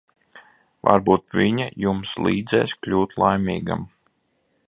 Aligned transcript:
Varbūt 0.87 1.35
viņa 1.41 1.67
jums 1.85 2.15
līdzēs 2.27 2.75
kļūt 2.87 3.15
laimīgam. 3.25 3.85